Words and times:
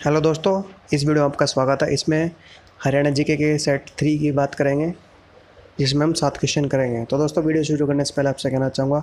Hello 0.00 0.20
दोस्तों, 0.20 0.62
इस 0.92 1.04
video 1.04 1.14
में 1.14 1.30
आपका 1.30 1.46
स्वागत 1.46 1.82
है। 1.82 1.92
इसमें 1.94 2.30
हरियाणा 2.84 3.10
जीके 3.10 3.34
के 3.36 3.58
सेट 3.58 3.88
थ्री 3.98 4.16
की 4.18 4.30
बात 4.32 4.54
करेंगे, 4.54 4.88
जिसमें 5.78 6.04
हम 6.04 6.12
सात 6.12 6.36
क्वेश्चन 6.36 6.64
करेंगे। 6.64 7.04
तो 7.04 7.18
दोस्तों, 7.18 7.42
वीडियो 7.44 7.64
शुरू 7.64 7.86
करने 7.86 8.04
से 8.04 8.14
पहले 8.16 8.28
आपसे 8.28 8.50
कहना 8.50 8.68
चाहूँगा, 8.68 9.02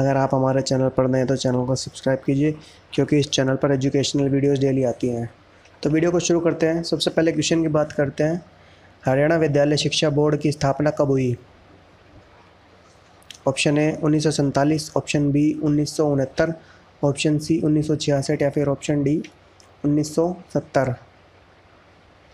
अगर 0.00 0.16
आप 0.16 0.34
हमारे 0.34 0.62
चैनल 0.62 0.88
पर 0.88 1.08
नए 1.08 1.18
हैं 1.18 1.26
तो 1.26 1.36
चैनल 1.36 1.66
को 1.66 1.74
सब्सक्राइब 1.74 2.22
कीजिए, 2.26 2.54
क्योंकि 2.92 3.18
इस 3.18 3.30
चैनल 3.30 3.56
पर 3.56 3.72
एजुकेशनल 3.72 4.28
वीडियोज़ 4.28 4.60
डेली 4.60 4.84
आती 4.84 5.08
हैं। 5.08 5.28
तो 5.82 5.90
वीडियो 5.90 6.10
को 6.10 6.20
शुरू 6.20 6.40
करते 6.40 6.66
हैं। 6.66 6.82
सबसे 6.82 7.10
पहले 7.10 7.32
क्वेश्चन 7.32 7.62
की 7.62 7.68
बात 7.68 7.92
करते 7.92 8.24
हैं। 8.24 8.42
हरियाणा 9.04 9.36
विद्यालय 9.36 9.76
शिक्षा 9.76 10.10
बोर्ड 10.10 10.40
की 10.40 10.52
स्थापना 10.52 10.90
कब 10.90 11.10
हुई? 11.10 11.36
ऑप्शन 13.48 13.78
ए 13.78 13.90
उन्नीस 14.02 14.24
सौ 14.24 14.30
सैंतालीस 14.32 14.92
ऑप्शन 14.96 15.30
बी 15.32 15.52
उन्नीस 15.62 15.96
सौ 15.96 16.12
उनहत्तर 16.12 16.54
ऑप्शन 17.04 17.38
सी 17.38 17.60
उन्नीस 17.60 18.08
या 18.42 18.50
फिर 18.50 18.68
ऑप्शन 18.68 19.02
डी 19.02 19.22
1970 19.84 20.94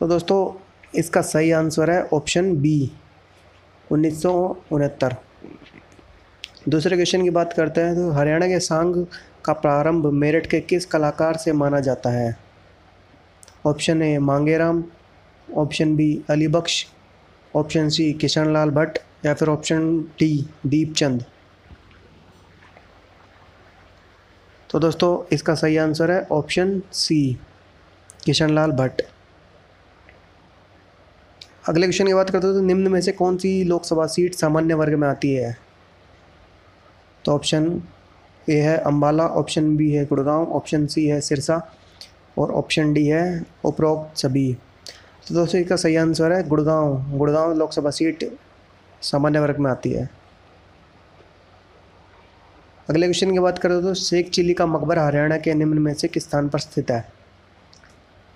तो 0.01 0.07
दोस्तों, 0.09 0.53
इसका 0.95 1.21
सही 1.23 1.51
आंसर 1.53 1.91
है 1.91 2.03
ऑप्शन 2.13 2.57
बी, 2.57 2.91
उन्नीस 3.91 4.23
सौ 4.23 4.33
उनहत्तर। 4.73 5.17
दूसरे 6.69 6.97
क्वेश्चन 6.97 7.23
की 7.23 7.31
बात 7.31 7.53
करते 7.53 7.81
हैं 7.81 7.95
तो 7.95 8.11
हरियाणा 8.13 8.47
के 8.47 8.59
सांग 8.61 9.05
का 9.45 9.53
प्रारंभ 9.55 10.07
मेरठ 10.13 10.47
के 10.47 10.61
किस 10.63 10.87
कलाकार 10.87 11.37
से 11.37 11.53
माना 11.53 11.81
जाता 11.81 12.11
है? 12.11 12.37
Option 13.67 14.03
A, 14.03 14.19
Mangeram. 14.21 14.83
Option 15.49 15.97
B 15.97 16.25
Ali 16.31 16.49
Bakhsh 16.49 16.85
option 17.55 17.89
C 17.89 18.13
Kishan 18.13 18.53
Lal 18.53 18.71
Bhatt. 18.71 18.99
या 19.27 19.35
फिर 19.35 19.49
ऑप्शन 19.49 19.99
डी, 20.19 20.47
दीपचंद। 20.67 21.25
तो 24.75 24.79
दोस्तों, 24.81 25.25
इसका 25.33 25.55
सही 25.55 25.77
आंसर 25.77 26.11
है 26.11 26.27
ऑप्शन 26.33 26.81
सी 26.93 27.17
किशन 28.25 28.51
लाल 28.51 28.71
भट्ट। 28.71 29.03
अगले 31.69 31.87
क्वेश्चन 31.87 32.07
की 32.07 32.15
बात 32.15 32.31
करते 32.31 32.47
हैं 32.47 32.57
तो 32.57 32.63
निम्न 32.63 32.89
में 32.89 33.01
से 33.01 33.13
कौन 33.13 33.37
सी 33.39 33.53
लोकसभा 33.65 34.07
सीट 34.07 34.35
सामान्य 34.35 34.75
वर्ग 34.75 34.95
में 34.95 35.07
आती 35.09 35.33
है? 35.35 35.57
तो 37.25 37.33
ऑप्शन 37.33 37.83
ए 38.49 38.57
है 38.57 38.77
अम्बाला 38.79 39.27
ऑप्शन 39.27 39.77
बी 39.77 39.91
है 39.93 40.05
गुड़गांव, 40.07 40.53
ऑप्शन 40.53 40.87
सी 40.87 41.07
है 41.07 41.21
सिरसा 41.21 41.61
और 42.39 42.53
ऑप्शन 42.53 42.93
डी 42.95 43.07
है 43.07 43.45
उपरोक्त 43.65 44.19
सभी। 44.19 44.53
तो 45.29 45.35
दोस्तों, 45.35 45.61
इसका 45.61 45.77
सही 45.77 45.97
आंसर 45.97 46.33
है 46.33 46.43
गुड़गांव। 46.49 47.17
गुड़गांव 47.17 47.55
लोकसभा 47.59 47.91
सीट 47.91 48.31
सामान्य 49.03 49.41
वर्ग 49.41 49.59
में 49.59 49.71
आती 49.71 49.93
है। 49.93 50.09
अगले 52.89 53.07
क्वेश्चन 53.07 53.31
की 53.33 53.39
बात 53.39 53.59
करें 53.59 53.81
तो 53.83 53.93
शेख 53.95 54.29
चिली 54.31 54.55
का 54.55 54.65
मकबरा 54.67 55.05
हरियाणा 55.07 55.37
के 55.37 55.53
निम्न 55.55 55.79
में 55.83 55.93
से 55.95 56.09
किस 56.09 56.25
स्थान 56.25 56.49
पर 56.49 56.59
स्थित 56.59 56.91
है? 56.91 57.05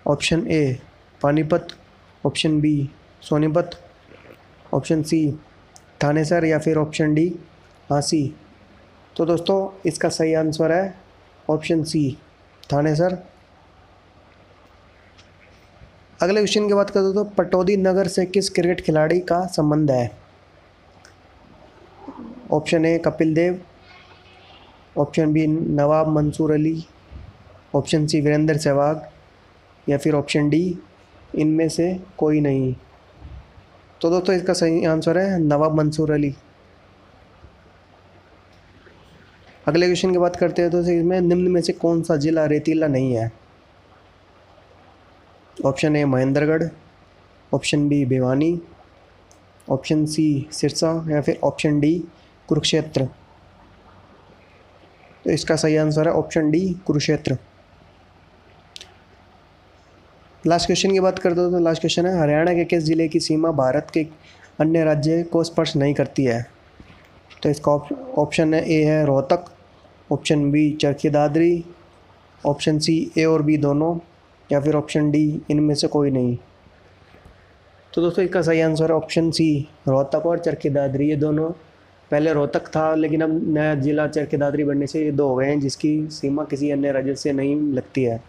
Option 0.07 0.47
A 0.49 0.79
Panipat. 1.23 1.69
Option 2.25 2.61
B 2.61 2.91
Sonipat. 3.23 3.71
Option 4.75 5.03
C 5.03 5.21
Thanesar 6.05 6.45
या 6.45 6.59
फिर 6.59 6.77
ऑप्शन 6.77 7.15
डी 7.15 7.29
हाँसी 7.91 8.23
तो 9.17 9.25
दोस्तों, 9.27 9.59
इसका 9.87 10.09
सही 10.09 10.35
आंसर 10.35 10.73
है 10.73 10.95
ऑप्शन 11.51 11.83
सी 11.85 12.17
थानेसर. 12.73 13.19
अगले 16.23 16.41
क्वेश्चन 16.41 16.69
की 16.69 16.75
बात 16.75 16.91
करते 16.91 17.15
तो 17.15 17.25
पटौदी 17.37 17.77
नगर 17.77 18.09
से 18.09 18.27
किस 18.27 18.51
क्रिकेट 18.51 18.81
खिलाड़ी 18.81 19.21
का 19.21 19.47
संबंध 19.53 19.91
है? 19.91 20.11
Option 22.53 22.87
A 22.87 22.99
Kapil 22.99 23.35
Dev. 23.35 23.61
Option 24.97 25.33
B 25.33 25.47
Nawab 25.47 26.09
Mansoor 26.09 26.53
Ali, 26.53 26.85
option 27.75 28.07
C 28.07 28.21
Virender 28.21 28.57
Sehwag, 28.57 29.09
या 29.87 29.99
फिर 29.99 30.15
ऑप्शन 30.15 30.49
डी 30.51 30.79
इनमें 31.35 31.69
से 31.69 31.95
कोई 32.19 32.41
नहीं। 32.41 32.75
तो 34.01 34.11
दोस्तों, 34.11 34.35
इसका 34.35 34.53
सही 34.53 34.85
आंसर 34.85 35.19
है 35.19 35.39
नवाब 35.39 35.75
मंसूर 35.75 36.11
अली। 36.11 36.35
अगले 39.67 39.87
क्वेश्चन 39.87 40.13
की 40.13 40.19
बात 40.19 40.37
करते 40.37 40.63
हैं 40.63 40.71
तो 40.71 40.81
इसमें 40.81 41.21
निम्न 41.21 41.51
में 41.51 41.61
से 41.61 41.73
कौन 41.73 42.03
सा 42.03 42.17
जिला 42.17 42.45
रेतीला 42.47 42.87
नहीं 42.87 43.13
है? 43.15 43.31
Option 45.57 45.97
A 45.97 46.05
Mahendragarh, 46.05 46.65
option 47.53 47.89
B 47.89 48.05
Bhiwani, 48.05 48.61
option 49.69 50.05
C 50.07 50.49
Sirsa, 50.53 50.93
या 51.11 51.21
फिर 51.21 51.39
ऑप्शन 51.45 51.81
डी 51.81 51.99
कुरुक्षेत्र। 52.49 53.09
तो 55.29 55.33
इसका 55.33 55.55
सही 55.57 55.77
आंसर 55.77 56.09
है 56.09 56.13
option 56.15 56.51
D, 56.51 56.61
Kurukshetra. 56.87 57.37
Last 60.45 60.67
question 60.67 60.93
की 60.93 61.01
बात 61.01 61.19
करते 61.19 61.41
हो 61.41 61.51
तो 61.51 61.59
लास्ट 61.59 61.81
क्वेश्चन 61.81 62.07
है, 62.07 62.21
हरियाणा 62.21 62.55
के 62.55 62.65
किस 62.65 62.83
ज़िले 62.85 63.09
की 63.09 63.21
सीमा 63.21 63.51
भारत 63.53 63.91
के 63.95 64.07
अन्य 64.61 64.85
राज्य 64.85 65.23
को 65.23 65.45
स्पर्श 65.45 65.77
नहीं 65.77 65.95
करती 65.95 66.25
है? 66.25 66.41
तो 67.43 67.51
इसका 67.51 67.73
ऑप्शन 68.19 68.55
है 68.55 68.65
ए 68.71 68.83
है 68.85 69.05
Rohtak, 69.07 69.45
option 70.11 70.51
B 70.51 70.71
Charkhi 70.81 71.11
Dadri, 71.11 71.65
option 72.47 72.79
C 72.79 72.99
A 73.19 73.25
और 73.25 73.43
बी 73.43 73.57
दोनों, 73.59 73.97
या 74.51 74.61
फिर 74.61 74.77
ऑप्शन 74.77 75.11
डी 75.11 75.41
इनमें 75.51 75.75
से 75.75 75.89
कोई 75.89 76.11
नहीं। 76.11 76.37
तो 77.93 78.03
दोस्तों 78.03 78.25
इसका 78.25 78.43
सही 78.43 78.61
आंसर 78.61 78.91
है 78.91 78.97
ऑप्शन 78.97 79.31
सी, 79.31 79.69
रोहतक 79.89 80.27
और 80.27 80.39
चरखी 80.39 80.71
दादरी, 80.71 81.09
ये 81.09 81.17
दोनों। 81.17 81.53
पहले 82.11 82.33
रोहतक 82.33 82.67
था, 82.67 82.95
लेकिन 82.95 83.21
अब 83.21 83.41
नया 83.49 83.75
जिला 83.77 84.07
चरखी 84.09 84.37
दादरी 84.37 84.65
बनने 84.65 84.87
से 84.87 85.05
ये 85.05 85.11
दो 85.13 85.29
हो 85.29 85.37
गए 85.37 85.47
हैं, 85.47 85.61
जिसकी 85.61 86.09
सीमा 86.11 86.45
किसी 86.45 86.71
अन्य 86.71 86.93
राज्य 86.93 87.15
से 87.15 87.33
नहीं 87.33 87.57
लगती 87.73 88.05
है। 88.05 88.21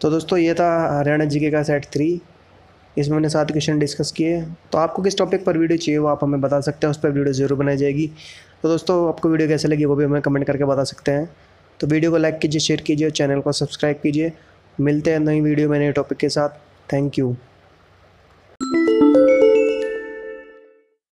तो 0.00 0.10
दोस्तों, 0.10 0.38
ये 0.38 0.54
था 0.54 0.98
हरियाणा 0.98 1.24
जी 1.24 1.50
का 1.50 1.62
सेट 1.62 1.84
थ्री। 1.86 2.20
इसमें 2.96 3.14
मैंने 3.14 3.28
सात 3.28 3.50
क्वेश्चन 3.50 3.78
डिस्कस 3.78 4.10
किए। 4.12 4.40
तो 4.72 4.78
आपको 4.78 5.02
किस 5.02 5.18
टॉपिक 5.18 5.44
पर 5.44 5.58
वीडियो 5.58 5.78
चाहिए 5.78 5.98
वो 5.98 6.08
आप 6.08 6.24
हमें 6.24 6.40
बता 6.40 6.60
सकते 6.60 6.86
हैं, 6.86 6.90
उस 6.90 6.98
पर 6.98 7.10
वीडियो 7.10 7.32
ज़रूर 7.32 7.58
बनाई 7.58 7.76
जाएगी। 7.76 8.06
तो 8.62 8.68
दोस्तों, 8.68 9.08
आपको 9.08 9.28
वीडियो 9.28 9.48
कैसे 9.48 9.68
लगी 9.68 9.84
वो 9.84 9.96
भी 9.96 10.04
हमें 10.04 10.20
कमेंट 10.22 10.46
करके 10.46 10.64
बता 10.64 10.84
सकते 10.84 11.12
हैं। 11.12 11.28
तो 11.80 11.86
वीडियो 11.86 12.10
को 12.10 12.16
लाइक 12.16 12.38
कीजिए, 12.38 12.60
शेयर 12.60 12.80
कीजिए 12.80 13.10
चैनल 13.10 13.40
को 13.40 13.52
सब्सक्राइब 13.52 14.00
कीजिए। 14.02 14.32
मिलते 14.78 15.10
हैं 15.10 15.20
नई 15.20 15.40
वीडियो 15.40 15.68
में 15.68 15.78
नए 15.78 15.92
टॉपिक 15.92 16.18
के 16.18 16.28
साथ। 16.28 16.58
Thank 16.92 17.18
you. 17.18 17.34